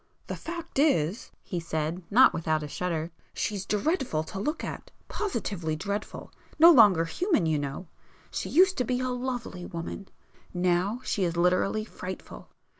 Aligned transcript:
"The 0.25 0.35
fact 0.35 0.79
is," 0.79 1.29
he 1.43 1.59
said, 1.59 2.01
not 2.09 2.33
without 2.33 2.63
a 2.63 2.67
shudder—"she's 2.67 3.67
dreadful 3.67 4.23
to 4.23 4.39
look 4.39 4.63
at,—positively 4.63 5.75
dreadful!—no 5.75 6.71
longer 6.71 7.05
human, 7.05 7.45
you 7.45 7.59
know. 7.59 7.87
She 8.31 8.49
used 8.49 8.79
to 8.79 8.83
be 8.83 8.99
a 8.99 9.09
lovely 9.09 9.67
woman,—now 9.67 11.01
she 11.03 11.23
is 11.23 11.37
literally 11.37 11.85
frightful. 11.85 12.49